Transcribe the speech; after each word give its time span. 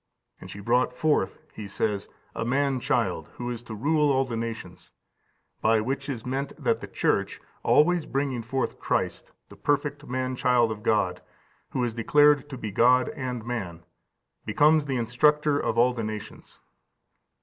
"And 0.39 0.49
she 0.49 0.59
brought 0.61 0.93
forth," 0.95 1.37
he 1.53 1.67
says, 1.67 2.09
"a 2.33 2.43
man 2.43 2.79
child, 2.79 3.27
who 3.35 3.51
is 3.51 3.61
to 3.61 3.75
rule 3.75 4.11
all 4.11 4.25
the 4.25 4.35
nations;" 4.35 4.91
by 5.61 5.79
which 5.79 6.09
is 6.09 6.25
meant 6.25 6.53
that 6.57 6.81
the 6.81 6.87
Church, 6.87 7.39
always 7.61 8.07
bringing 8.07 8.41
forth 8.41 8.79
Christ, 8.79 9.31
the 9.49 9.55
perfect 9.55 10.07
man 10.07 10.35
child 10.35 10.71
of 10.71 10.81
God, 10.81 11.21
who 11.69 11.83
is 11.83 11.93
declared 11.93 12.49
to 12.49 12.57
be 12.57 12.71
God 12.71 13.09
and 13.09 13.45
man, 13.45 13.83
becomes 14.43 14.87
the 14.87 14.97
instructor 14.97 15.59
of 15.59 15.77
all 15.77 15.93
the 15.93 16.03
nations. 16.03 16.57